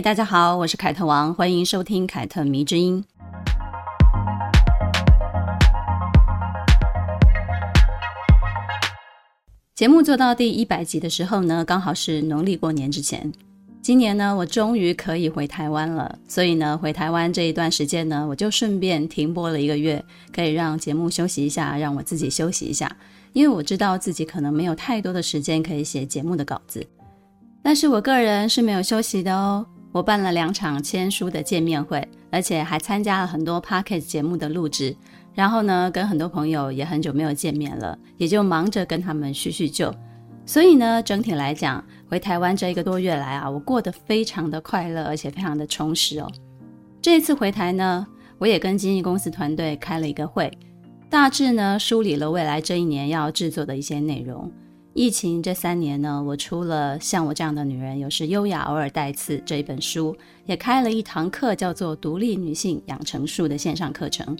[0.00, 3.04] 大家好，我是凯特王，欢迎收听凯特迷之音。
[9.74, 13.32] 节目做到第一百集的时候呢，刚好是农历过年之前。
[13.82, 22.94] 今年呢，我终于可以回台湾了，所以呢，回台湾这一段时间呢，我就顺便停播了一个月，可以让节目休息一下，让我自己休息一下。
[23.32, 26.86] 因为我知道自己可能没有太多的时间可以写节目的稿子，
[27.62, 29.66] 但是我个人是没有休息的哦。
[29.98, 34.94] 我办了两场签书的见面会，而且还参加了很多 Podcast 节目的录制。
[35.34, 39.92] 然后呢，跟很多朋友也很久没有见面了，也就忙着跟他们叙叙旧。
[40.46, 46.30] 所以呢，整体来讲，回台湾这一个多月来啊，我过得非常的快乐，而且非常的充实哦。
[47.02, 48.06] 这一次回台呢，
[48.38, 50.48] 我也跟经纪公司团队开了一个会，
[51.10, 54.48] 大致呢梳理了未来这一年要制作的一些内容。
[54.98, 64.36] 疫情这三年呢，我出了《像我这样的女人有时优雅，偶尔带刺》这一本书，也开了一堂课，叫做《独立女性养成术》的线上课程。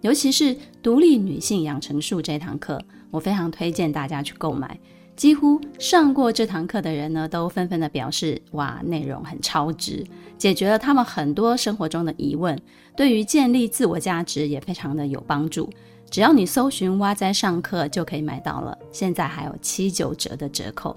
[0.00, 4.76] 尤其是独立女性养成术这堂课，我非常推荐大家去购买。
[5.14, 10.04] 几乎上过这堂课的人呢，都纷纷的表示：哇，内容很超值，
[10.36, 12.60] 解决了他们很多生活中的疑问，
[12.96, 15.70] 对于建立自我价值也非常的有帮助。
[16.10, 20.96] 只要你搜寻“哇哉上课”就可以买到了，现在还有七九折的折扣。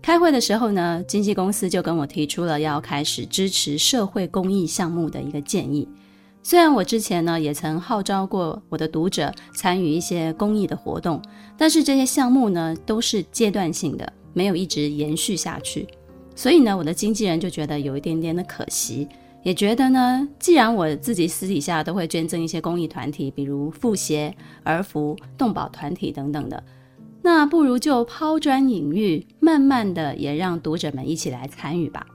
[0.00, 5.86] 开会的时候呢，经纪公司就跟我提出了要开始支持社会公益项目的一个建议。
[6.42, 11.20] 虽然我之前呢也曾号召过我的读者参与一些公益的活动，
[11.58, 15.86] 但是这些项目呢都是阶段性的，没有一直延续下去。
[16.34, 19.06] 所以呢，我的经纪人就觉得有一点点的可惜，
[19.42, 26.62] 也觉得呢，既然我自己私底下都会捐赠一些公益团体，比如妇协、儿福、动保团体等等的，
[27.22, 32.06] 那不如就抛砖引玉，慢慢的也让读者们一起来参与吧。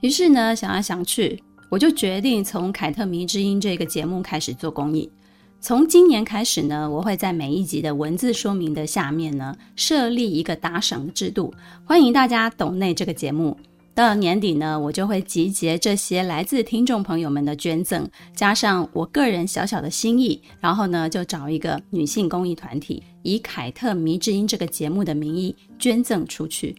[0.00, 1.42] 于是呢，想来想去。
[1.68, 5.10] 我就决定从《凯特迷之音》这个节目开始做公益。
[5.58, 11.52] 从今年开始呢，我会在每一集的文字说明的下面呢，设立一个打赏制度，
[11.84, 13.56] 欢迎大家懂内这个节目。
[13.96, 26.76] 到了年底呢，我就会集结这些来自听众朋友们的捐赠，加上我个人小小的心意，然后呢，就找一个女性公益团体，以《凯特迷之音》这个节目的名义捐赠出去。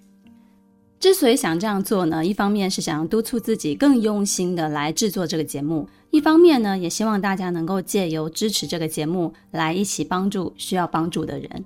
[0.99, 11.65] 之所以想这样做呢，一方面是想要督促自己更用心的来制作这个节目，一方面呢，也希望大家能够借由支持这个节目来一起帮助需要帮助的人。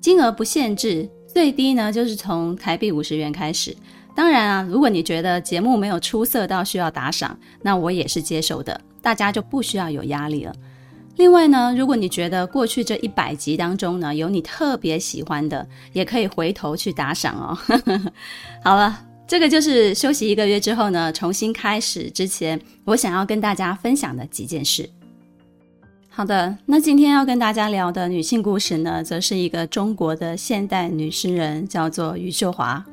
[0.00, 3.76] 金额不限制，最低呢就是从台币五十元开始。
[4.14, 10.54] 当然啊，如果你觉得节目没有出色到需要打赏，那我也是接受的，大家就不需要有压力了。
[11.16, 17.58] 另外呢，如果你觉得过去这一百集当中呢，有你特别喜欢的，也可以回头去打赏哦。
[18.62, 24.88] 好了，这个就是休息一个月之后呢，重新开始之前，我想要跟大家分享的几件事。
[26.08, 32.84] 好的，那今天要跟大家聊的女性故事呢，则是一个中国的现代女诗人，叫做余秀华。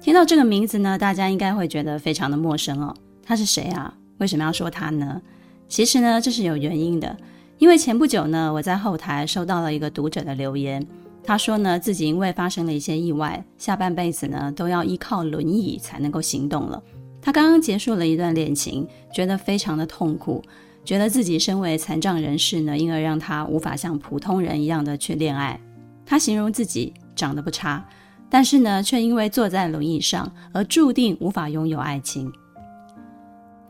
[0.00, 2.94] 听到这个名字呢，大家应该会觉得非常的陌生哦。
[3.22, 3.92] 他是谁啊？
[4.18, 5.20] 为什么要说他呢？
[5.68, 7.16] 其实呢，这是有原因的。
[7.58, 10.86] 因为前不久呢，我在后台收到了一个读者的留言，
[11.24, 16.80] 他说呢，自己因为发生了一些意外，下半辈子呢都要依靠轮椅才能够行动了。
[17.20, 20.42] 他刚刚结束了一段恋情，觉得非常的痛苦，
[20.84, 25.60] 觉得自己身为残障人士呢，因而让他无法像普通人一样的去恋爱。
[26.06, 27.84] 他形容自己长得不差，
[28.30, 32.30] 但是呢，却因为坐在轮椅上而注定无法拥有爱情。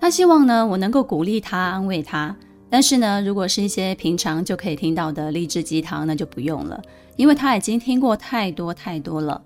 [0.01, 2.35] 他希望呢，我能够鼓励他，安慰他。
[2.71, 6.81] 但是呢，如果是一些平常就可以听到的励志鸡汤，那就不用了，
[7.17, 9.43] 因为他已经听过太多太多了。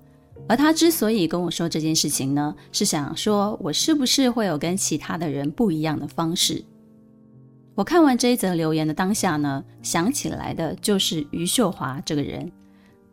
[0.49, 6.64] 而他之所以跟我说这件事情呢，是想说我是不是会有跟其他的人不一样的方式。
[7.75, 12.50] 我看完这一则留言的当下呢，想起来的就是余秀华这个人。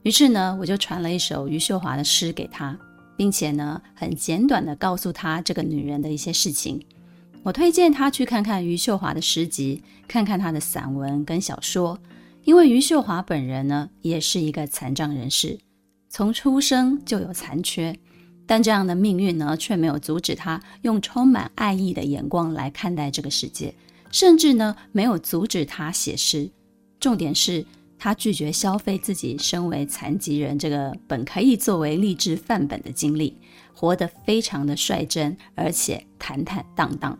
[0.04, 2.78] 于是呢，我就传了一首余秀华的诗给他，
[3.18, 6.82] 并且呢，很简短的告诉他这个女人的一些事情。
[7.44, 11.98] 我推荐他去看看余秀华的诗集，看看她的散文跟小说，
[12.44, 15.58] 因为余秀华本人呢，也是一个残障人士，
[16.10, 17.98] 从出生就有残缺，
[18.46, 23.74] 但这样的命运呢，却没有阻止他用充满爱意的眼光来看待这个世界，
[24.12, 26.50] 甚至呢，没有阻止他写诗。
[27.00, 27.66] 重点是
[28.00, 33.36] 他拒绝消费自己身为残疾人这个本可以作为励志范本的经历，
[33.74, 37.20] 活得非常的率真，而且坦坦荡荡。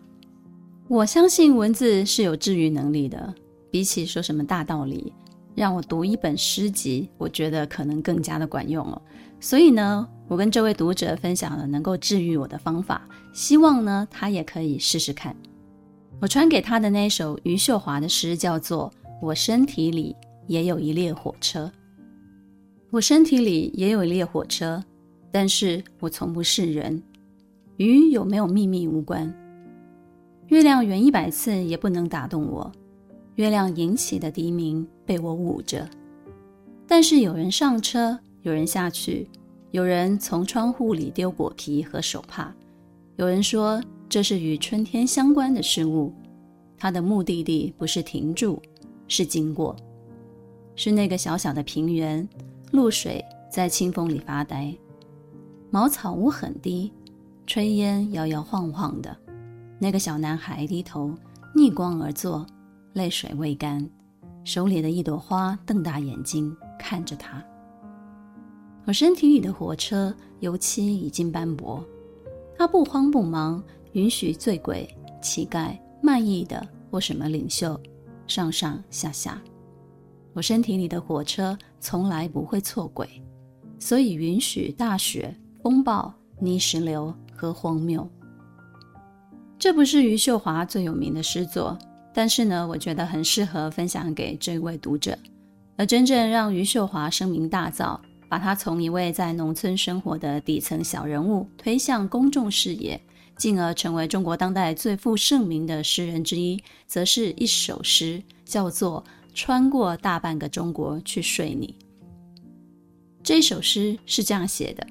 [0.88, 3.32] 我相信文字是有治愈能力的，
[3.70, 5.12] 比起说什么大道理，
[5.54, 9.00] 让我读一本诗集，我觉得可能更加的管用哦。
[9.38, 15.36] 所以呢，我跟这位读者分享了能够治愈我的方法，希望呢他也可以试试看。
[16.20, 18.92] 我传给他的那首余秀华的诗叫做
[19.22, 20.16] 《我身体里
[20.50, 21.66] 也有一列火车》，
[22.90, 24.82] 我身体里也有一列火车，
[25.30, 27.00] 但是我从不是人，
[27.76, 29.32] 与有没有秘密无关。
[30.48, 32.68] 月亮圆一百次也不能打动我，
[33.36, 35.88] 月亮引起的笛鸣被我捂着。
[36.84, 39.28] 但是有人上车，有人下去，
[39.70, 42.52] 有人从窗户里丢果皮和手帕，
[43.14, 46.12] 有人说这是与春天相关的事物。
[46.76, 48.60] 它的目的地不是停住，
[49.06, 49.76] 是经过，
[50.82, 52.26] 是那个小小的平原，
[52.72, 54.74] 露水在清风里发呆，
[55.68, 56.90] 茅草屋很低，
[57.46, 59.14] 炊烟摇摇晃晃的。
[59.78, 61.14] 那个小男孩低头
[61.54, 62.46] 逆光而坐，
[62.94, 63.86] 泪水未干，
[64.42, 67.44] 手里的一朵花瞪大眼睛看着他。
[68.86, 71.84] 我身体里的火车油漆已经斑驳，
[72.56, 73.62] 他不慌不忙，
[73.92, 74.88] 允许醉鬼、
[75.20, 77.78] 乞丐卖艺的或什么领袖
[78.26, 79.38] 上上下下。
[80.32, 83.08] 我身体里的火车从来不会错轨，
[83.78, 88.08] 所以允许大雪、风暴、泥石流和荒谬。
[89.58, 91.76] 这不是余秀华最有名的诗作，
[92.14, 95.18] 但是呢，我觉得很适合分享给这位读者。
[95.76, 97.98] 而真正让余秀华声名大噪，
[98.28, 103.00] 把她从一位在农村生活的底层小人物推向公众视野，
[103.36, 109.02] 进而成为中国当代最负盛名的诗人之一，则是一首诗，叫做
[109.34, 111.76] 《穿过大半个中国去睡你》。
[113.22, 114.86] 这首诗是这样写的：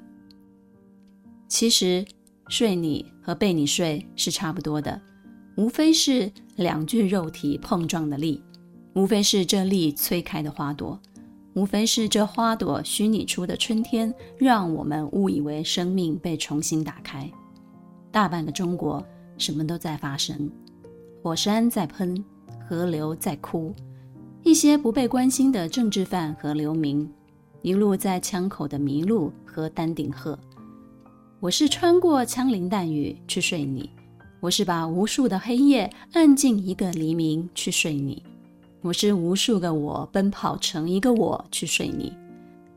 [1.48, 2.04] 其实。
[2.48, 5.00] 睡你和被你睡是差不多的，
[5.56, 8.42] 无非是两具肉体碰撞的力，
[8.92, 11.00] 无非是这力催开的花朵，
[11.54, 17.30] 无非是这花朵虚拟出的春天，让我们误以为生命被重新打开。
[18.10, 19.00] 大半个中国
[19.38, 20.50] 什么都在发生，
[21.22, 22.20] 火山在喷，
[22.68, 23.72] 河流在哭，
[24.42, 27.08] 一些不被关心的政治犯和流民，
[27.60, 30.38] 一路在枪口的麋鹿和丹顶鹤。
[31.40, 33.88] 我是穿过枪林弹雨去睡你，
[34.40, 38.22] 我是把无数的黑夜按进一个黎明去睡你，
[38.80, 42.10] 我是无数个我奔跑成一个我去睡你。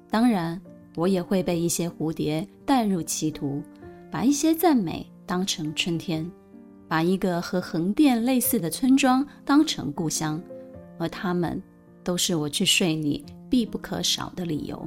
[0.10, 0.60] 当然，
[0.96, 3.64] 我也会被一些蝴蝶带入歧途，
[4.12, 6.30] 把一些赞美当成春天，
[6.90, 10.42] 把一个和横店类似的村庄当成故乡，
[11.04, 11.62] 和他们
[12.02, 14.82] 都是我去睡你必不可少的理由。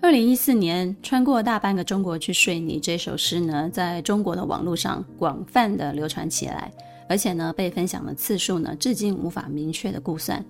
[0.00, 6.72] 二零一四年，穿过大半个中国去睡你这首诗呢，在中国的网络上广泛的流传起来，
[7.08, 10.44] 而且呢，被分享的次数呢，至今无法明确的估算。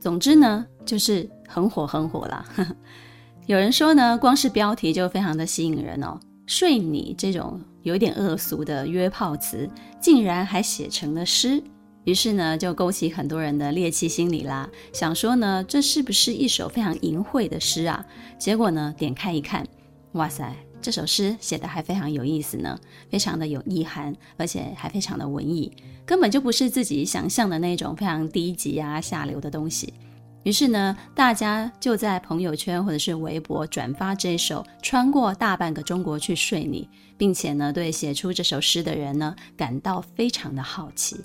[0.00, 2.42] 总之呢，就是很火很火啦。
[3.44, 9.68] 有人说呢，光是标题就非常的吸引人哦，睡你这种有点恶俗的约炮词，
[10.00, 11.62] 竟然还写成了诗。
[12.04, 18.04] 于是呢，就勾起很多人的猎奇心理啦，想说呢，这是不是一首非常淫秽的诗啊？
[18.38, 19.66] 结果呢，点开一看，
[20.12, 25.72] 哇塞，这首诗写得还非常有意思呢，非常的有意涵，而且还非常的文艺，
[26.04, 29.94] 根本就不是自己想象的那种非常低级啊、下流的东西。
[30.42, 41.16] 于是呢，大家就在朋友圈或者是微博转发这首《穿过大半个中国去睡你》，并且呢，对写出这首诗的人呢，感到非常的好奇。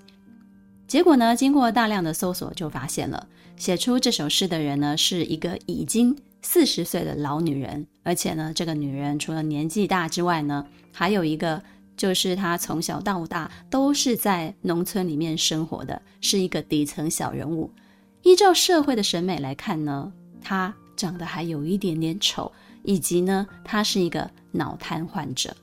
[0.89, 11.62] 结果呢，经过大量的搜索，就发现了写出这首诗的人呢，是一个已经四十岁的老女人，而且呢，这个女人除了年纪大之外呢，还有一个
[11.96, 17.72] 就是她从小到大都是在农村里面生活的，是一个底层小人物。
[18.24, 25.55] 依照社会的审美来看呢，她长得还有一点点丑，以及呢，她是一个脑瘫患者。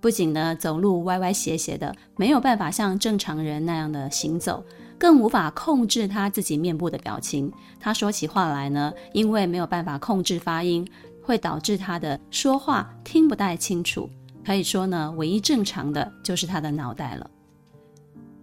[0.00, 4.62] 不仅呢，走路歪歪斜斜的，没有办法像正常人那样的行走，
[4.98, 7.50] 更无法控制他自己面部的表情。
[7.80, 10.86] 他说起话来呢，因为没有办法控制发音，
[11.22, 14.08] 会导致他的说话听不太清楚。
[14.44, 17.28] 可以说呢，唯一正常的就是他的脑袋了。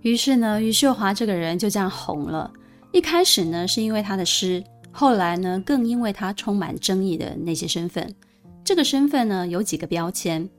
[0.01, 2.51] 于是呢，余秀华这个人就这样红了。
[2.91, 8.13] 一开始呢，是因为他的诗，后来呢，更因为他充满争议的那些身份。
[8.65, 10.50] 这个身份呢，有几个标签。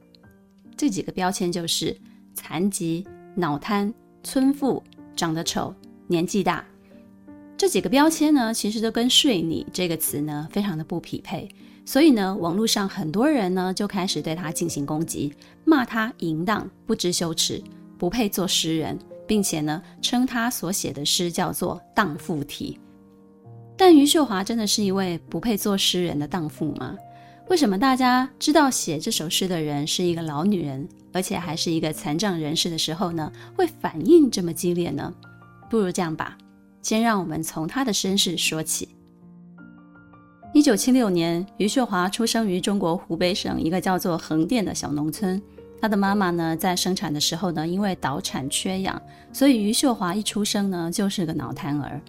[0.76, 1.96] 这几个标签就是
[2.34, 4.82] 残疾、脑瘫、村妇、
[5.14, 5.74] 长得丑、
[6.06, 6.64] 年纪大。
[7.56, 11.48] 这几个标签呢，其实都跟“睡你”这个词呢非常的不匹配，
[11.86, 15.32] 所以呢，网络上很多人呢就开始对他进行攻击，
[15.64, 17.62] 骂他淫荡、不知羞耻、
[17.96, 22.78] 不配做诗人，并且呢称他所写的诗叫做“荡妇体”。
[23.78, 26.96] 但余秀华真的是一位不配做诗人的荡妇吗？
[27.48, 35.12] 为什么大家知道写这首诗的人是一个老女人，而且还是一个残障人士的时候呢，会反应这么激烈呢？
[35.68, 36.38] 不如这样吧。
[36.80, 38.88] 先让我们从她的身世说起。
[40.54, 45.40] 一九七六年，余秀华出生于中国湖北省一个叫做横店的小农村。
[45.80, 49.00] 她的妈妈呢，在生产的时候呢，因为早产缺氧，
[49.34, 52.00] 所以余秀华一出生呢，就是个脑瘫儿。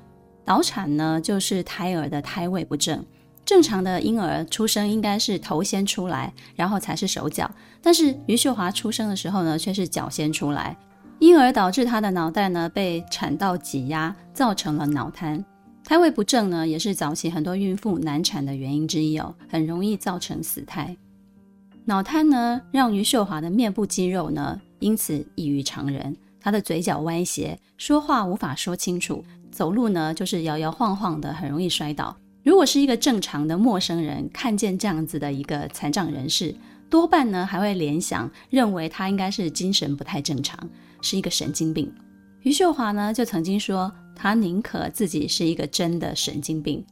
[0.46, 3.04] 早产呢，就是胎儿的胎位不正。
[3.46, 7.50] 正常的婴儿出生应该是头先出来，然后才是手脚。
[7.82, 10.76] 但是余秀华出生的时候呢，却是脚先出来。
[11.20, 15.44] 因而导致她的脑袋呢被产道挤压，造成了脑瘫。
[15.84, 20.98] 胎位不正呢，也是早期很多孕妇难产的原因之一哦，很容易造成死胎。
[21.86, 32.18] 脑瘫呢，让余秀华的面部肌肉呢因此异于常人，她的嘴角歪斜，说话无法说清楚，走路呢就是摇摇晃晃的，很容易摔倒。
[32.46, 36.56] 如果是一个正常的陌生人看见这样子的一个残障人士，
[36.92, 40.58] 多半呢还会联想认为他应该是精神不太正常。
[41.02, 41.92] 是一个神经病，
[42.42, 46.84] 余秀华呢就曾经说，她宁可自己是一个真的神经病，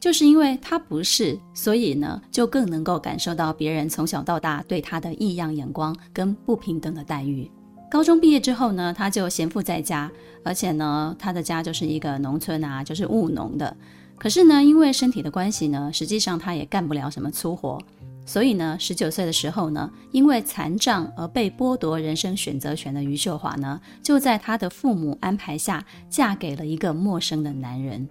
[0.00, 7.50] 就是因为他不是，所以呢就更能够感受到别人从小到大对她的异样眼光跟不平等的待遇。
[7.90, 10.10] 高中毕业之后呢，她就闲赋在家，
[10.42, 13.76] 而且呢，她的家就是一个农村啊，就是务农的。
[14.18, 17.78] 可是呢，因为身体的关系呢，实际上她也干不了什么粗活。
[18.26, 28.06] 所以呢，十九岁的时候呢，因为残障而被剥夺人生选择权的余秀华呢，就在她的父母安排下，嫁给了一个陌生的男人。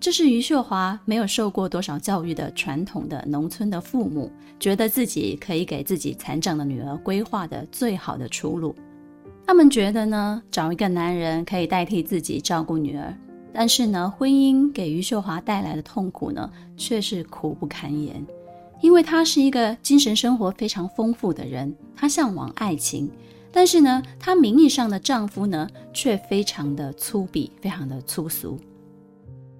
[0.00, 8.74] 这是余秀华没有受过多少教育的传统的农村的父母，觉得自己可以给自己残障的女儿规划的最好的出路。
[9.46, 13.16] 他们觉得呢，找一个男人可以代替自己照顾女儿，
[13.60, 18.24] 但是呢，婚姻给余秀华带来的痛苦呢，却是苦不堪言。
[18.80, 23.10] 因为她是一个精神生活非常丰富的人，她向往爱情，
[23.50, 28.56] 但是呢，她名义上的丈夫呢，却非常的粗鄙，非常的粗俗。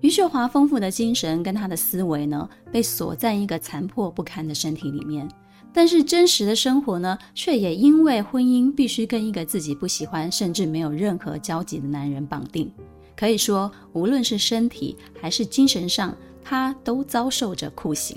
[0.01, 5.29] 余秀华丰富的精神跟她的思维呢，被锁在一个残破不堪的身体里面，
[5.73, 12.71] 但是真实的生活呢，却也因为婚姻必须跟一个自己不喜欢，甚至没有任何交集的男人绑定。
[13.19, 18.17] 可以说，无论是身体还是精神上，她都遭受着酷刑。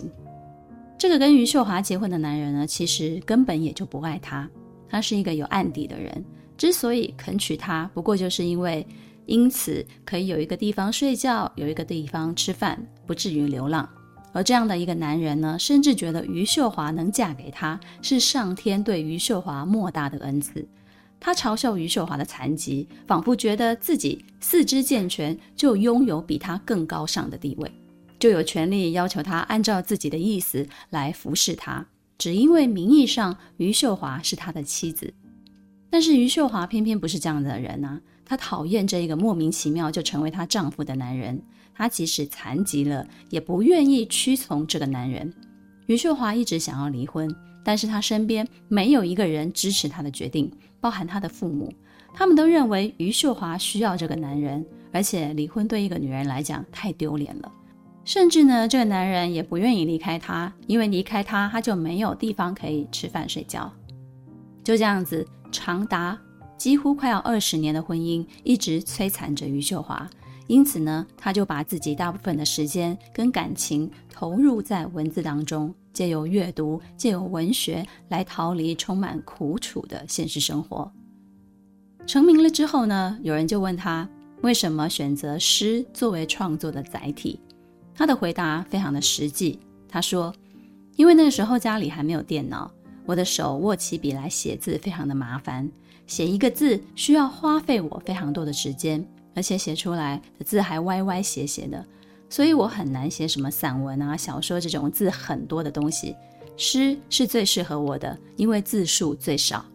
[0.96, 4.48] 这个跟余秀华结婚的男人呢，其实根本也就不爱她。
[4.88, 6.24] 他是一个有案底的人，
[6.55, 8.86] 之所以肯娶她，不过就是因为
[9.25, 13.89] 因此可以有一个地方睡觉，有一个地方吃饭，不至于流浪。
[14.34, 20.63] 而这样的一个男人呢，甚至觉得余秀华能嫁给他，是上天对余秀华莫大的恩赐。
[21.23, 27.71] 他嘲笑余秀华的残疾，仿佛觉得自己四肢健全，就拥有比他更高尚的地位。
[28.19, 31.85] 就有权利要求他按照自己的意思来服侍他，
[32.17, 35.13] 只因为名义上余秀华是他的妻子。
[35.91, 41.39] 但是余秀华偏偏不是这样的人啊，她讨厌这一个莫名其妙就成为她丈夫的男人。
[41.75, 45.31] 她即使残疾了，也不愿意屈从这个男人。
[45.87, 47.29] 余秀华一直想要离婚，
[47.63, 50.51] 但是她身边没有一个人支持她的决定，
[50.81, 51.71] 包含她的父母，
[52.13, 57.51] 他们都认为余秀华需要这个男人，而且离婚对一个女人来讲太丢脸了。
[58.03, 63.71] 甚至呢，这个男人也不愿意离开她，因为离开她，他就没有地方可以吃饭睡觉。
[64.63, 66.19] 就这样子，长达
[66.57, 70.09] 几乎快要二十年的婚姻，一直摧残着余秀华。
[70.47, 80.91] 因此呢，她就把自己大部分的时间跟感情投入在文字当中，借由阅读，借由文学来逃离充满苦楚的现实生活。
[82.07, 84.10] 成名了之后呢，有人就问他，
[84.41, 87.39] 为什么选择诗作为创作的载体？
[87.93, 89.60] 他的回答非常的实际。
[89.88, 90.33] 他说
[90.95, 92.71] ：“因为那个时候家里还没有电脑，
[93.05, 95.69] 我的手握起笔来写字非常的麻烦，
[96.07, 99.05] 写一个字需要花费我非常多的时间，
[99.36, 101.86] 而且写出来的字还歪歪斜斜的，
[102.31, 106.15] 所以我很难写什么散文啊、小说这种字很多的东西。
[106.55, 109.65] 诗是最适合我的，因为字数最少。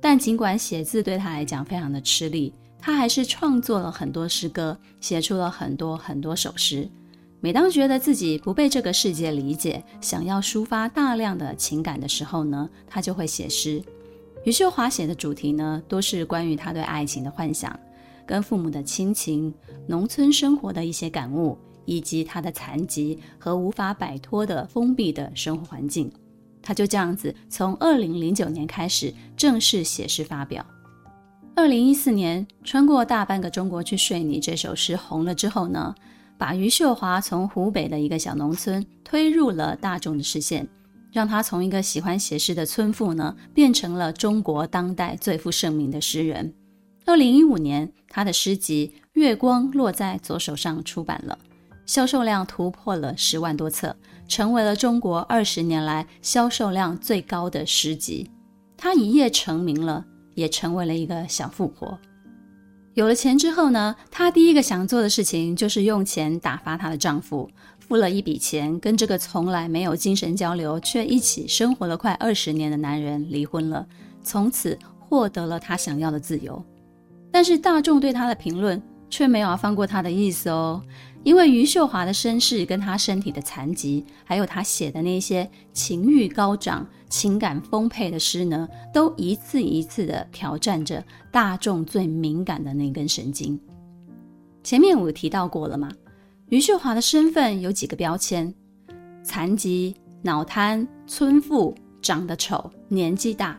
[0.00, 6.88] 但尽管写字对他来讲非常的吃力，他还是创作了很多诗歌，写出了很多很多首诗。”
[7.40, 13.82] 每当觉得自己不被这个世界理解，想要抒发大量的情感的时候呢，他就会写诗。
[14.44, 17.78] 余秀华写的主题呢，都是关于他对爱情的幻想。
[18.24, 19.54] 跟父母的亲情、
[19.86, 26.10] 农村生活的一些感悟，以及他的残疾和无法摆脱的封闭的生活环境。
[26.62, 30.66] 他就这样子，从二零零九年开始正式写诗发表。
[31.54, 35.94] 二零一四年，穿过大半个中国去睡你这首诗红了之后呢，
[36.36, 40.68] 把余秀华从湖北的一个小农村推入了大众的视线，
[41.12, 46.52] 让他从一个喜欢写诗的村妇呢，变成了中国当代最负盛名的诗人。
[47.06, 51.38] 二零一五年，他的诗集《月光落在左手上》出版了，
[51.86, 53.96] 销售量突破了十万多册，
[54.28, 58.30] 成为了中国二十年来销售量最高的诗集。
[58.76, 60.04] 他一夜成名了。
[60.36, 61.98] 也成为了一个小富婆。
[62.92, 73.86] 有了钱之后呢，她第一个想做的事情就是用钱打发她的丈夫，付了一笔钱，跟这个从来没有精神交流却一起生活了快二十年的男人离婚了，
[74.22, 76.62] 从此获得了她想要的自由。
[77.36, 80.82] 但是大众对他的评论却没有要放过他的意思哦。
[81.22, 93.60] 因为余秀华的身世，跟她身体的残疾，还有她写的那些情欲高涨、情感丰沛的诗呢，都一次一次地挑战着大众最敏感的那根神经。
[94.64, 95.90] 前面我提到过了嘛，
[96.48, 98.50] 余秀华的身份有几个标签：
[99.22, 103.58] 残疾、脑瘫、村妇、长得丑、年纪大。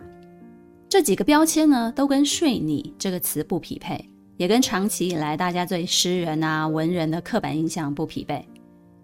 [0.89, 4.09] 这几个标签呢，都跟“睡你”这个词不匹配。
[4.37, 8.47] 也跟长期以来大家对诗人啊、文人的刻板印象不匹配，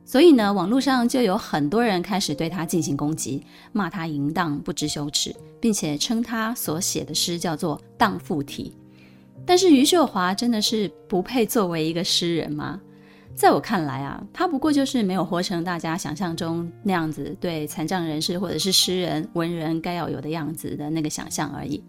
[0.06, 8.78] 所以呢，网络上就有很多人开始对他进行攻击，骂他淫荡不知羞耻，并且称他所写的诗叫做“荡妇体”。
[9.44, 12.80] 但是余秀华真的是不配作为一个诗人吗？
[13.36, 21.84] 在我看来啊，他不过就是没有活成大家想象中那样子对残障人士或者是诗人、文人该要有的样子的那个想象而已，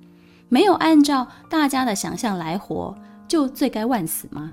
[0.49, 2.97] 没有按照大家的想象来活。
[3.27, 4.53] 就罪该万死吗？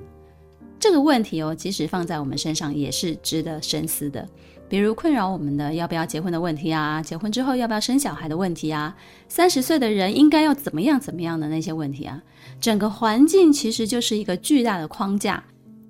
[0.80, 4.27] 这个问题哦，即使放在我们身上也是值得深思的。
[4.69, 8.95] 比如困扰我们的要不要结婚的问题啊，结婚之后要不要生小孩的问题啊，
[9.27, 12.23] 三十岁的人应该要怎么样怎么样的那些问题啊，
[12.62, 15.43] 整个环境其实就是一个巨大的框架，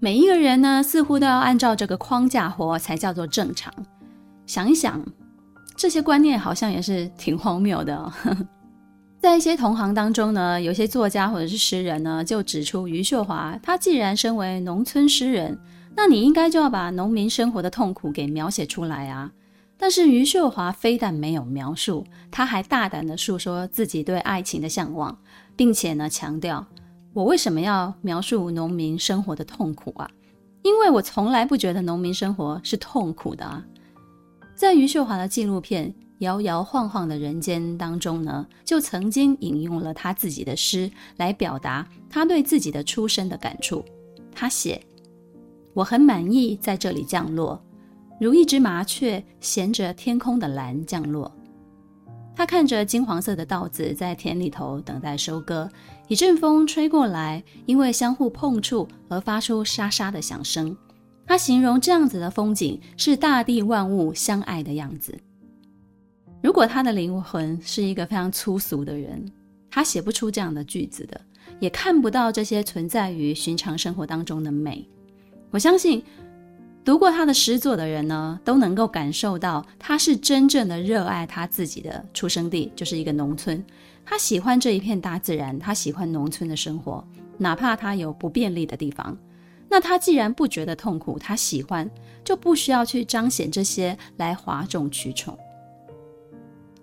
[0.03, 3.71] 每一个人呢似乎都要按照这个框架活才叫做正常。
[4.47, 4.99] 想一想，
[5.75, 8.11] 这些观念好像也是挺荒谬的哦。
[9.21, 15.55] 在一些同行当中呢，有些作家或者是诗人呢，就指出余秀华，他既然身为农村诗人，
[15.95, 19.31] 那你应该就要把农民生活的痛苦给描写出来啊。
[19.77, 25.15] 但是余秀华非但没有描述，他还大胆的诉说自己对爱情的向往，
[25.55, 26.65] 并且呢强调，
[27.13, 30.09] 我为什么要描述农民生活的痛苦啊？
[30.63, 33.65] 因为我从来不觉得农民生活是痛苦的啊。
[34.55, 35.93] 在余秀华的纪录片。
[36.21, 43.83] 摇摇晃晃的人间当中呢，就曾经引用了他自己的诗来表达他对自己的出身的感触。
[44.31, 44.79] 他写
[45.73, 47.59] ：“我很满意在这里降落，
[48.19, 51.31] 如一只麻雀衔着天空的蓝降落。
[52.35, 55.67] 他看着金黄色的稻子在田里头等待收割，
[56.11, 60.75] 一阵风吹过来，因为相互碰触而发出沙沙的响声。
[61.25, 65.17] 他形容这样子的风景是大地万物相爱的样子。”
[66.43, 69.25] 如果他的灵魂是一个非常粗俗的人，
[69.69, 71.21] 他写不出这样的句子的，
[71.61, 74.85] 也看不到这些存在于寻常生活当中的美。
[75.49, 76.03] 我相信，
[76.83, 83.63] 读过他的诗作的人呢，都能够感受到他是真正的热爱他自己的出生地，就是一个农村。
[84.11, 87.01] 他喜欢这一片大自然，他喜欢农村的生活，
[87.37, 89.17] 哪怕他有不便利的地方。
[89.69, 91.89] 那他既然不觉得痛苦，他喜欢，
[92.21, 95.37] 就不需要去彰显这些来哗众取宠。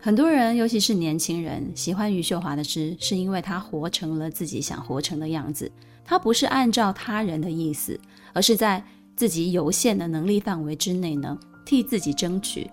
[0.00, 5.70] 很多人，尤其是年轻人，喜欢余秀华的诗，是因为他活成了自己想活成的样子。
[6.06, 8.00] 他不是按照他人的意思，
[8.32, 8.82] 而是在
[9.14, 12.70] 自己有限的能力范围之内呢，替自己争取。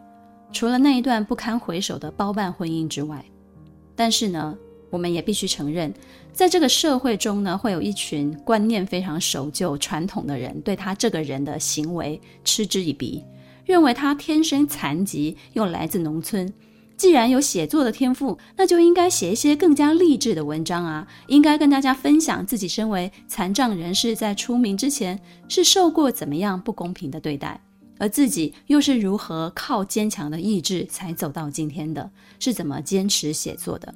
[0.53, 3.21] 除了那一段不堪回首的包办婚姻之外，
[3.95, 4.57] 但是呢，
[4.89, 5.93] 我们也必须承认，
[6.33, 13.23] 在这个社会中呢，会有一群观念非常守旧、传统的人，对他这个人的行为嗤之以鼻，
[13.65, 16.53] 认为他天生残疾，又来自农村。
[16.97, 21.05] 既然有写作的天赋，那就应该写一些更加励志的文章啊！
[21.27, 27.59] 应该跟大家分享自己身为残障人士在出名之前是受过怎么样不公平的对待，
[27.97, 33.93] 而自己又是如何靠坚强的意志才走到今天的，是怎么坚持写作的。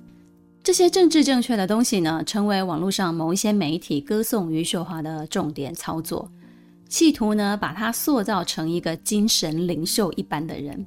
[0.61, 6.29] 这些政治正确的东西呢，成为网络上某一些媒体歌颂余秀华的重点操作，
[6.87, 10.85] 企图呢把她塑造成一个精神领袖一般的人。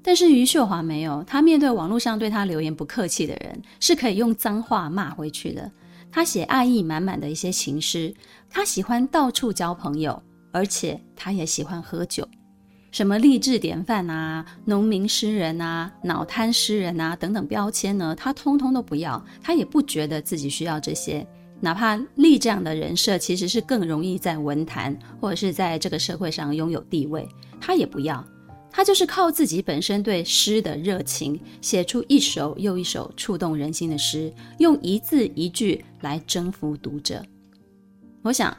[0.00, 5.70] 但是余秀华没有，他面对网络上对他留言不客气的人，是可以用脏话骂回去的。
[6.10, 8.14] 他写爱意满满的一些情诗。
[8.48, 12.26] 他喜欢到处交朋友，而且他也喜欢喝酒。
[12.90, 18.14] 什么励志典范啊、农民诗人啊、脑瘫诗人啊等等标签呢？
[18.16, 21.26] 他通通都不要，他也不觉得自己需要这些。
[21.60, 27.28] 哪怕立这样的人设，其实是更容易在文坛或者是在这个社会上拥有地位，
[27.60, 28.24] 他也不要。
[28.70, 37.22] 他就是靠自己本身对诗的热情，写出一首又一首触动人心的诗，用一字一句来征服读者。
[38.22, 38.56] 我想。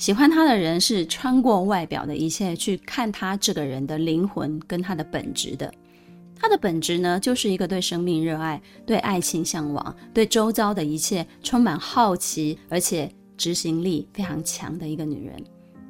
[0.00, 5.70] 喜欢他的人是穿过外表的一切去看他这个人的灵魂跟他的本质的。
[6.34, 15.36] 他的本质呢，就是一个对生命热爱、对爱情向往、对周遭的一切充满好奇，而且执行力非常强的一个女人。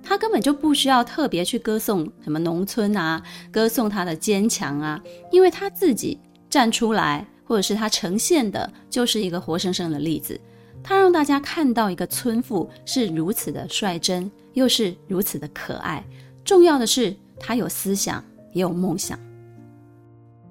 [0.02, 6.18] 她根本就不需要特别去歌颂什么农村啊，歌颂她的坚强啊，因为她自己
[6.48, 10.40] 站出来，或者是她呈现的，就是一个活生生的例子。
[10.82, 16.04] 他让大家看到一个村妇是如此的率真，又是如此的可爱。
[16.44, 19.18] 重要的是，他有思想，也有梦想。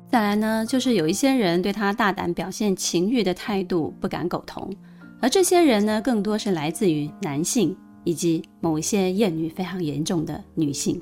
[0.09, 4.71] 再来呢，就是有一些人对他大胆表现情欲的态度不敢苟同，
[5.19, 10.99] 而这些人呢，更多是来自于男性以及某一些厌女非常严重的女性。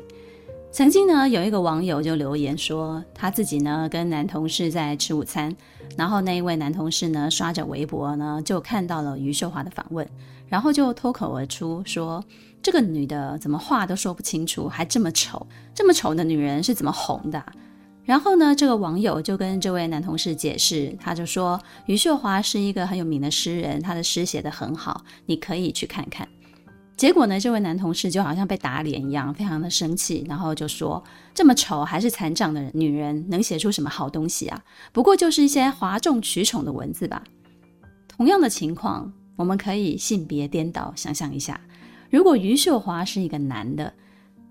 [0.69, 5.55] 曾经呢，有一个网友就留言说，他自己呢跟男同事在吃午餐。
[5.97, 10.07] 然后那一位男同事呢，刷着微博呢，就看到了余秀华的访问，
[10.47, 12.23] 然后就脱口而出说
[12.61, 17.43] ：“这个女的怎么话都说不清楚，还这么丑，这么丑的女人是怎么红的？”
[18.05, 26.27] 然后呢，这个网友就跟这位男同事解释，他就说：“余秀华是一个很有名的诗人，她的诗写得很好，你可以去看看。”
[26.97, 34.59] 结果呢，这位男同事就好像被打脸一样，非常的生气，然后就说：“这么丑还是残障的女人，能写出什么好东西啊？
[34.91, 37.23] 不过就是一些哗众取宠的文字吧。”
[38.09, 41.61] 同样的情况，我们可以性别颠倒，想象一下，
[42.09, 43.93] 如果余秀华是一个男的，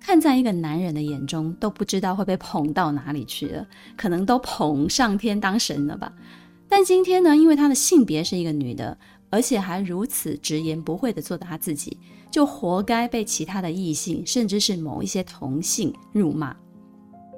[0.00, 6.12] 看在一个男人的眼中，都不知道会被捧到哪里去了，可能都捧上天当神了吧。
[6.68, 8.96] 但今天呢，因为他的性别是一个女的，
[9.30, 11.98] 而且还如此直言不讳地做他自己。
[12.36, 16.54] 就活该被其他的异性，甚至是某一些同性辱骂。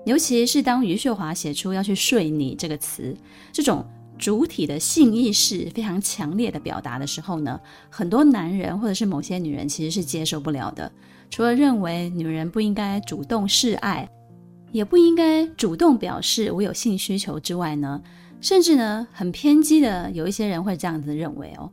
[0.05, 3.17] 尤其是当余秀华写出要去睡你这个词，
[3.53, 3.87] 这种
[4.19, 10.91] 主体的性意识非常强烈的表达的时候呢，很多男人或者是某些女人其实是接受不了的。
[11.31, 14.11] 除了认为女人不应该主动示爱，
[14.73, 18.03] 也不应该主动表示我有性需求之外呢，
[18.41, 21.71] 甚至呢很偏激的有一些人会这样子认为哦，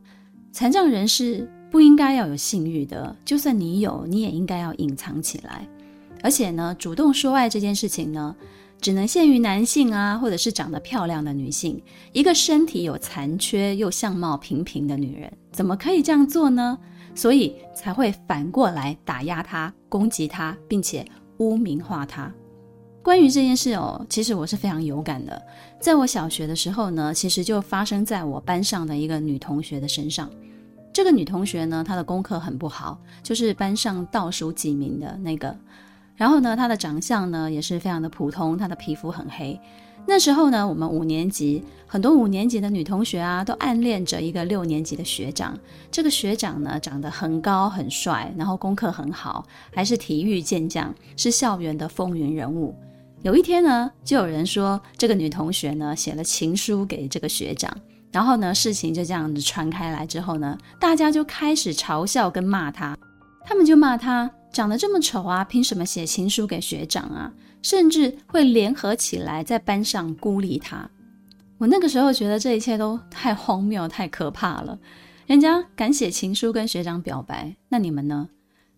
[0.52, 1.50] 残障人士。
[1.70, 5.66] 不应该要有性欲的，就算你有，你也应该要隐藏起来。
[6.22, 8.34] 而且呢，主动说爱这件事情呢，
[8.80, 11.80] 只能限于男性啊，或者是长得漂亮的女性。
[12.12, 16.78] 一个身体有残缺又相貌平平的女人，怎么可以这样做呢？
[17.14, 21.04] 所以才会反过来打压她、攻击她，并且
[21.38, 22.32] 污名化她。
[23.02, 25.40] 关于这件事哦，其实我是非常有感的。
[25.80, 30.28] 在我小学的时候呢，其实就发生在我班上的一个女同学的身上。
[30.96, 35.54] 这个女同学呢，她的功课很不好，就是班上倒数几名的那个。
[36.14, 39.60] 然后呢，她的长相呢也是非常的普通，她的皮肤很黑。
[40.06, 45.54] 那时候呢，我们五年级很多五年级的女同学啊，都暗恋着一个六年级的学长。
[45.90, 52.74] 这个学长呢，长得很高很帅，然后功课很好，还是体育健将，是校园的风云人物。
[53.20, 57.70] 有一天呢，就有人说这个女同学呢写了情书给这个学长。
[58.16, 62.96] 然后呢，事情就这样子传开来之后呢，大家就开始嘲笑跟骂他。
[63.44, 67.30] 他们就骂他长得这么丑啊，凭什么写情书给学长啊？
[67.60, 70.88] 甚至会联合起来在班上孤立他。
[71.58, 74.78] 我那个时候觉得这一切都太荒谬、太可怕了。
[75.26, 78.30] 人家敢写情书跟学长表白，那你们呢？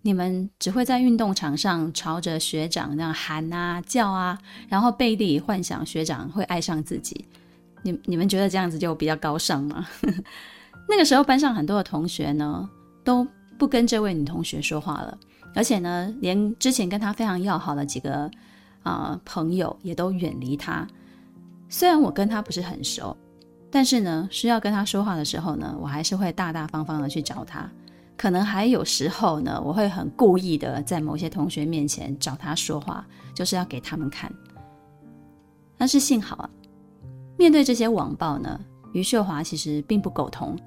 [0.03, 4.37] 你们只会在运动场上朝着学长那样喊啊叫啊，
[4.69, 7.25] 然后背地幻想学长会爱上自己。
[7.83, 9.87] 你你们觉得这样子就比较高尚吗？
[10.89, 12.69] 那个时候班上很多的同学呢
[13.05, 13.27] 都
[13.59, 15.19] 不跟这位女同学说话了，
[15.55, 18.31] 而且呢，连之前跟她非常要好的几个
[18.83, 20.87] 啊、朋友也都远离她。
[21.69, 23.15] 虽然我跟她不是很熟，
[23.71, 27.71] 但是呢，需要跟她说话的时候呢，我还是会大大方方的去找她。
[28.17, 34.33] 可能还有时候呢，我会很故意的在某些同学面前找她说话，就是要给他们看。
[35.77, 36.51] 但是幸好啊。
[37.39, 38.61] 面对这些网暴呢，
[38.93, 40.59] 余秀华其实并不苟同，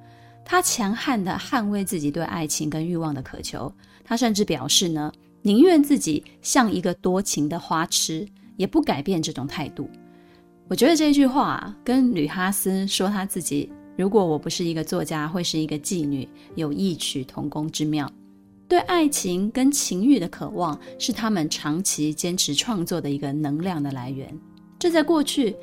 [0.46, 3.72] 她强悍地捍卫自己对爱情跟欲望的渴求。
[4.04, 9.90] 她甚至表示呢，宁愿自己像一个多情的花痴，也不改变这种态度。
[10.70, 18.10] 我觉得这句话跟吕哈斯说他自己如果我不是一个作家，会是一个妓女，有异曲同工之妙。
[18.70, 24.34] 对爱情跟情欲的渴望，是他们长期坚持创作的一个能量的来源。
[24.80, 25.56] 这在过去，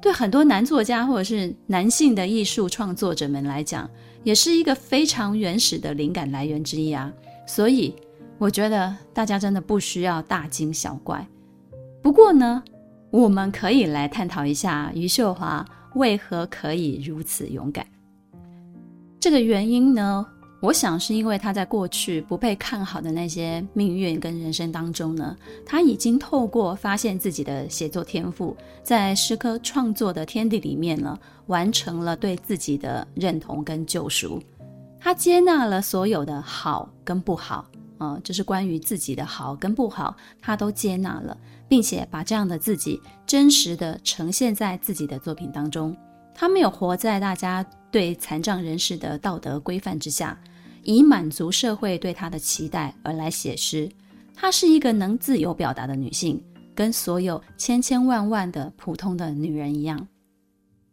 [0.00, 3.88] 对很多男作家或者是男性的艺术创作者们来讲，
[4.22, 7.12] 也是一个非常原始的灵感来源之一啊。
[7.46, 7.94] 所以，
[8.38, 11.26] 我觉得大家真的不需要大惊小怪。
[12.00, 12.62] 不过呢，
[13.10, 17.84] 我们可以来探讨一下余秀华为何可以如此勇敢。
[19.18, 20.24] 这个原因呢，
[20.60, 31.16] 我想是因为他在过去不被看好的那些命运跟人生当中呢，他已经透过发现自己的写作天赋，在诗歌创作的天地里面呢，
[31.46, 34.42] 完成了对自己的认同跟救赎。
[34.98, 37.64] 他接纳了所有的好跟不好。
[37.98, 41.36] 啊、呃，就是关于自己的好跟不好，他都接纳了，
[41.68, 45.96] 并且把这样的自己真实的呈现在自己的作品当中。
[46.40, 50.40] 他没有活在大家对残障人士的道德规范之下，
[50.84, 53.90] 以满足社会对他的期待而来写诗。
[54.36, 56.40] 她是一个能自由表达的女性，
[56.76, 60.06] 跟所有千千万万的普通的女人一样。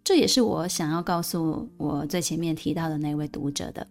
[0.04, 3.86] 这也是我想要告诉我最前面提到的那位读者的。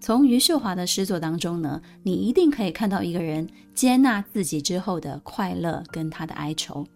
[0.00, 6.86] 从余秀华的诗作当中呢，你一定可以看到一个人接纳自己之后的快乐跟他的哀愁。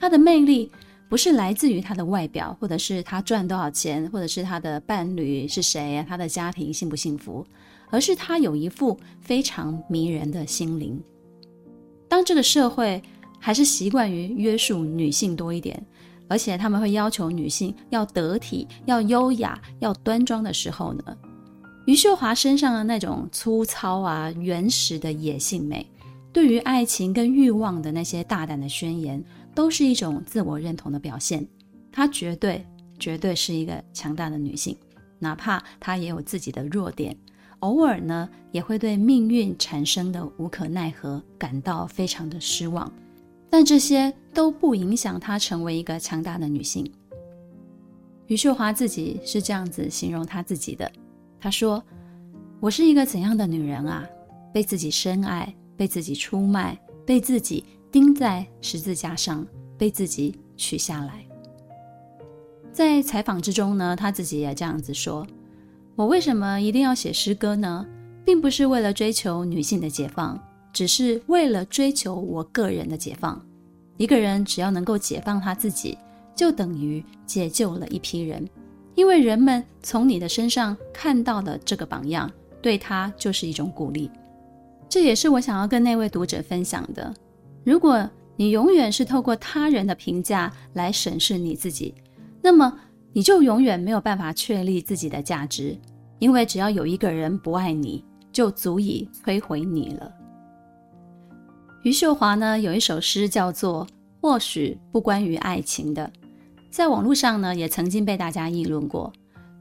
[0.00, 0.72] 他的魅力
[1.08, 7.46] 不是来自于他的外表，或者是他赚多少钱，或者是他的伴侣是谁，他的家庭幸不幸福，
[7.90, 11.02] 而是他有一副非常迷人的心灵。
[12.08, 13.02] 当这个社会
[13.38, 15.82] 还是习惯于约束女性多一点，
[16.28, 21.02] 而且他们会要求女性要得体、要优雅、要端庄的时候呢，
[21.86, 25.90] 余秀华身上的那种粗糙啊、原始的野性美，
[26.34, 29.24] 对于爱情跟欲望的那些大胆的宣言，
[29.58, 31.44] 都是一种自我认同的表现。
[31.90, 32.64] 她绝对、
[32.96, 34.78] 绝对是一个强大的女性，
[35.18, 37.16] 哪怕她也有自己的弱点，
[37.58, 42.88] 偶尔呢也会对命运产生的无可奈何感到非常的失望。
[43.50, 46.88] 但这些都不影响她成为一个强大的女性。
[48.28, 50.88] 余秀华自己是这样子形容她自己的。
[51.40, 51.82] 她说
[52.62, 54.06] ：“我是一个怎样的女人啊？
[54.54, 59.46] 被自己深爱，被自己出卖，被自己钉在十字架上，
[59.76, 61.24] 被自己取下来。”
[62.72, 65.26] 在采访之中呢，她自己也这样子说
[65.96, 67.86] ：“我为什么一定要写诗歌呢？
[68.24, 70.38] 并不是为了追求女性的解放，
[70.72, 73.40] 只是为了追求我个人的解放。
[73.96, 75.98] 一个人只要能够解放他自己，
[76.36, 78.48] 就等于解救了一批人。”
[78.94, 82.28] 因为人们从你的身上看到了这个榜样，
[82.60, 84.10] 对他就是一种鼓励。
[84.88, 87.14] 这也是我想要跟那位读者分享的。
[87.64, 91.94] 如果你永远是透过他人的评价来审视你自己，
[92.40, 92.78] 那么
[93.12, 95.78] 你就永远没有办法确立自己的价值。
[96.18, 100.12] 因为只要有一个人不爱你，就足以摧毁你了。
[101.82, 103.86] 余秀华呢，有一首诗叫做
[104.20, 106.10] 《或许不关于爱情的》。
[106.70, 109.12] 在网络上呢，也曾经被大家议论过。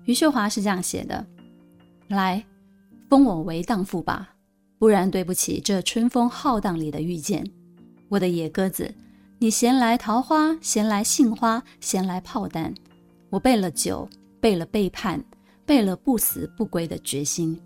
[0.06, 1.24] 余秀华是这样写的
[2.10, 2.44] ：“来，
[3.08, 4.34] 封我为荡妇吧，
[4.80, 7.46] 不然对不起这春风浩荡里的遇见。
[8.10, 8.94] 我的野鸽子，
[9.40, 12.74] 你衔来桃花，衔来杏花，衔来炮弹。
[13.30, 14.08] 我备了酒，
[14.40, 15.24] 备了背叛，
[15.66, 17.60] 备了不死不归的决心。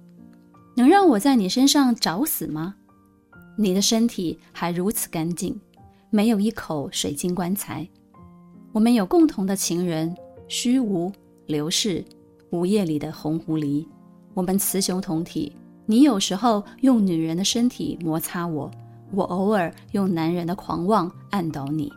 [0.76, 2.76] 能让我在你身上找死吗？
[3.58, 5.60] 你的身体还如此干净，
[6.10, 7.88] 没有一口水晶棺材。”
[8.74, 10.16] 我们有共同的情人，
[10.48, 11.12] 虚无
[11.46, 12.04] 流逝，
[12.52, 13.86] 午夜里的红狐狸。
[14.34, 18.72] 我们雌雄同体，你有时候用女人的身体摩擦我，
[19.14, 21.92] 我偶尔用男人的狂妄按倒你。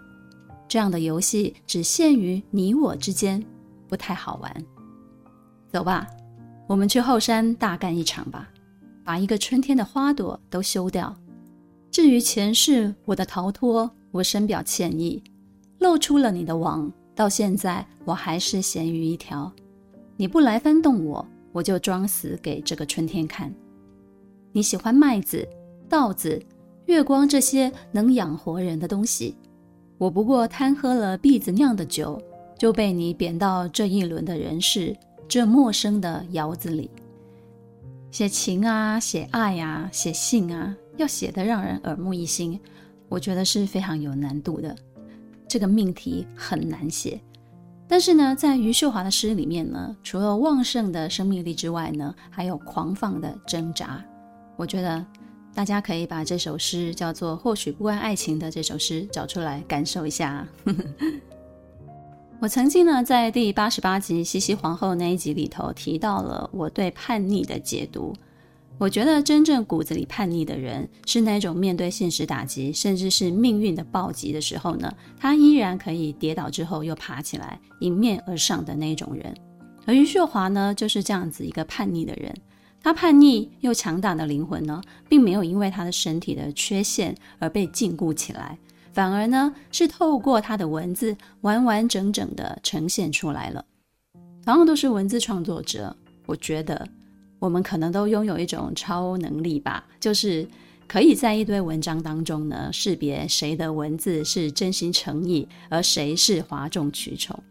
[0.66, 3.44] 这样的游戏只限于你我之间，
[3.88, 4.64] 不太好玩。
[5.68, 6.07] 走吧，
[6.66, 8.48] 我们去后山大干一场吧，
[9.05, 11.14] 把一个春天的花朵都休掉。
[11.90, 15.22] 至于前世我的逃脱，我深表歉意。
[15.79, 19.53] 露出了你的网，到现在我还是咸鱼一条。
[20.16, 23.53] 你不来翻动我，我就装死给这个春天看。
[24.53, 25.46] 你喜欢麦子、
[25.88, 26.40] 稻子、
[26.87, 29.37] 月光这些能养活人的东西，
[29.97, 32.20] 我不过贪喝了篦子酿的酒，
[32.59, 34.94] 就被你贬到这一轮的人世，
[35.27, 36.90] 这陌生的窑子里。
[38.11, 42.61] 写情啊，写爱啊，写性啊，要写得让人耳目一新，
[43.09, 44.77] 我觉得是非常有难度的。
[45.49, 47.20] 这个命题很难写，
[47.88, 54.05] 但是呢，在余秀华的诗里面呢，除了旺盛的生命力之外呢，还有狂放的挣扎。
[54.57, 55.05] 我觉得
[55.55, 60.47] 大家可以把这首诗叫做《或许不关爱情的》这首诗找出来感受一下。
[62.40, 68.12] 我曾经呢，在第八十八集西西皇后那一集里头提到了我对叛逆的解读。
[68.77, 79.33] 我觉得真正骨子里叛逆的人，是那种面对现实打击，甚至是命运的暴击的时候呢，他依然可以跌倒之后又爬起来，迎面而上的那种人。
[79.87, 82.35] 而余秀华呢，就是这样子一个叛逆的人。
[82.85, 88.59] 他叛逆又强大的灵魂呢，并没有因为他的身体的缺陷而被禁锢起来，
[88.92, 93.64] 反而呢，是透过他的文字完完整整的呈现出来了。
[94.44, 96.87] 同样都是文字创作者，我觉得。
[97.38, 100.47] 我们可能都拥有一种超能力吧，就是
[100.87, 107.42] 可以在一堆文章当中呢，识别谁的文字是真心诚意，而谁是哗众取宠。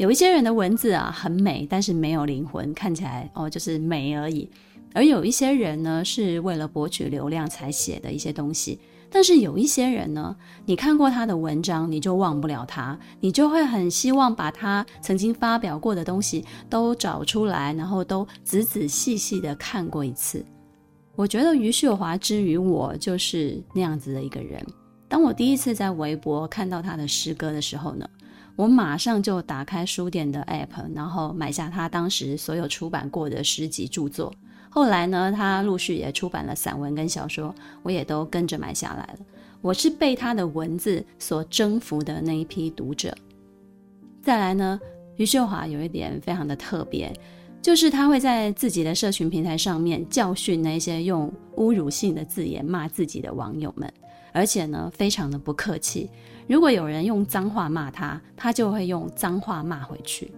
[0.00, 4.48] 有一些人的文字啊很美，但是没有灵魂，看起来哦就是美而已。
[4.94, 8.80] 而有一些人呢，是为了博取流量才写的一些东西。
[9.10, 10.34] 但是有一些人呢，
[10.64, 20.42] 你看过他的文章，你就忘不了他，你就会很希望把他曾经发表过的东西都找出来，然后都仔仔细细的看过一次。
[21.14, 24.64] 我觉得余秀华之于我就是那样子的一个人。
[25.10, 28.08] 当我第一次在微博看到他的诗歌的时候呢，
[28.60, 34.30] 我马上就打开书店的 app，然后买下他当时所有出版过的诗集著作。
[34.68, 39.20] 后来呢，他陆续也出版了散文跟小说，我也都跟着买下来了。
[39.62, 43.16] 我是被他的文字所征服的那一批读者。
[44.20, 44.78] 再来呢，
[45.16, 47.10] 余秀华有一点非常的特别，
[47.62, 53.90] 就是他会在自己的社群平台上面教训那些用侮辱性的字眼骂自己的网友们，
[54.34, 56.10] 而且呢，非常的不客气。
[56.50, 60.32] 如果有人用脏话骂他，他就会用脏话骂回去。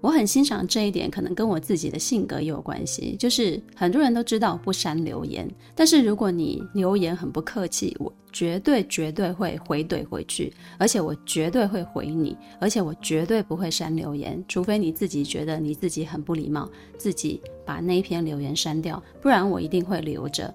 [0.00, 3.14] 我很欣赏这一点，可能跟我自己的性格也有关系。
[3.18, 20.54] 就是很多人都知道不删留言，但是如果你留言很不客气，我绝对绝对会回怼回去，而且我绝对会回你，而且我绝对不会删留言，除非你自己觉得你自己很不礼貌，自己把那一篇留言删掉，不然我一定会留着。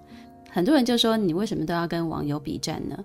[0.49, 2.97] 很多人就说，你为什么都要跟网友比战呢？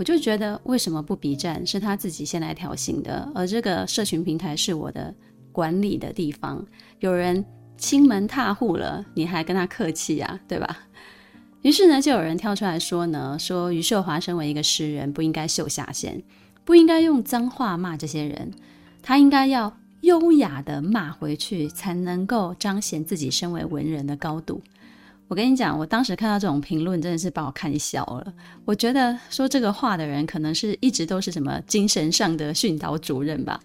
[0.00, 1.66] 我就觉得为什么不笔战？
[1.66, 5.14] 是他自己先来挑衅的，而这个社群平台是我的。
[5.52, 6.64] 管理的地方，
[7.00, 7.44] 有人
[7.76, 10.78] 侵门踏户了，你还跟他客气啊，对吧？
[11.62, 16.22] 于是呢，就有人跳出来说呢，说余秀华身为一个诗人，不应该秀下限，
[16.64, 18.52] 不应该用脏话骂这些人，
[19.02, 24.62] 他应该要优雅的骂回去，才能够彰显自己身为文人的高度。
[25.30, 28.34] 我跟你讲，我当时看到这种评论，真的是把我看笑了。
[28.64, 33.60] 我觉得说这个话的人，可能是一直都是什么精神上的训导主任吧。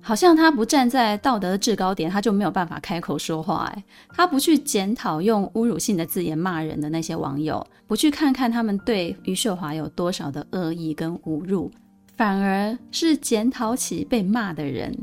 [0.00, 3.70] 好像他不站在道德的制高点，他就没有办法开口说话。
[3.74, 11.70] 哎，他不去检讨用侮辱性的字眼骂人的那些网友，不去看看他们对余秀华有多少的恶意跟侮辱，
[12.16, 14.96] 反而是检讨起被骂的人。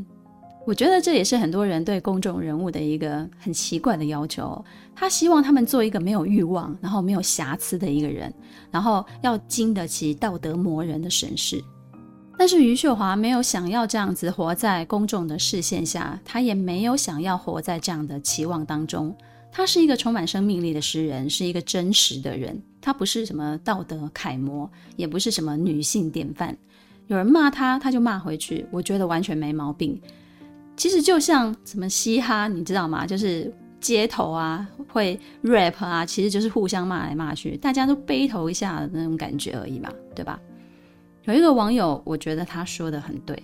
[0.67, 4.61] 我觉得这也是很多人对公众人物的一个很奇怪的要求。
[4.93, 8.33] 他希望他们做一个没有欲望，然后没有瑕疵的一个人，
[8.69, 11.63] 然后要经得起道德磨人的审视。
[12.37, 19.15] 但是余秀华没有想要这样子活在公众的视线下，他也没有想要活在这样的期望当中。
[19.49, 22.61] 他是一个充满生命力的诗人，是一个真实的人。
[22.81, 26.57] 他不是什么道德楷模，也不是什么女性典范。
[27.07, 29.97] 有人骂他，他就骂回去，我觉得完全没毛病。
[30.77, 33.05] 其实就像什么嘻哈，你知道吗？
[33.05, 40.39] 就是街头啊，会 rap 啊，其实就是互相骂来骂去，大家都背头一下的那种感觉而已嘛，对吧？
[41.25, 43.41] 有一个网友，我觉得他说的很对，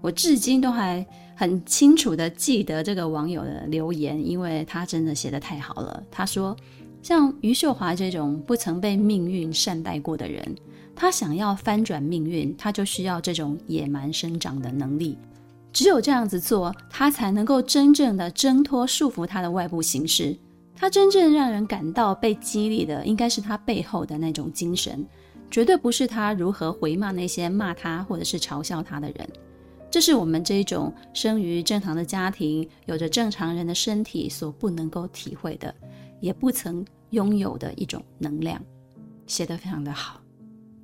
[0.00, 6.02] 我至今都还很清楚的记得这个网友的留言，因为他真的写得太好了。
[6.10, 6.56] 他说，
[7.02, 10.42] 像余秀华这种不曾被命运善待过的人，
[10.94, 15.18] 他想要翻转命运，他就需要这种野蛮生长的能力。
[15.76, 20.34] 只有这样子做，他才能够真正的挣脱束缚他的外部形式。
[20.74, 25.06] 他真正让人感到被激励的，应该是他背后的那种精神。
[25.50, 29.28] 绝对不是他如何回骂那些骂他或者是嘲笑他的人，
[29.90, 35.74] 这是我们这种生于正常的家庭、有着正常人的身体所不能够体会的，
[36.20, 38.58] 也不曾拥有的一种能量。
[39.26, 40.22] 写得非常的好。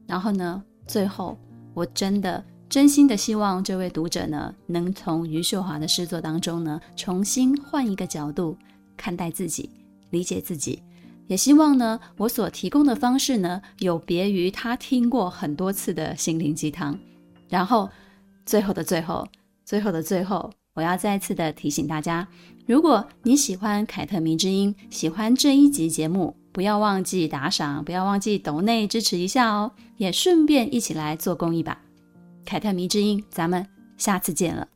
[0.07, 1.39] 然后呢，最后
[1.73, 8.57] 我真的真心的希望这位读者呢，能从余秀华的诗作当中呢，重新换一个角度
[8.97, 9.69] 看待自己，
[10.09, 10.83] 理解自己。
[11.27, 16.99] 也希望呢，我所提供的方式呢，有别于他听过很多次的心灵鸡汤。
[17.47, 17.91] 然后，
[18.47, 19.29] 最后的最后，
[19.67, 22.27] 最后的最后，我要再次的提醒大家：
[22.65, 31.83] 如果你喜欢凯特迷之音，喜欢这一集节目，不要忘记打赏，不要忘记抖内支持一下哦，也顺便一起来做公益吧。
[32.45, 33.67] 凯特迷之音，咱们
[33.97, 34.69] 下次见了，